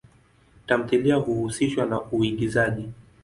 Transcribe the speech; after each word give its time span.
Tamthilia 0.67 1.15
huhusishwa 1.15 1.85
na 1.85 2.01
uigizaji. 2.01 2.89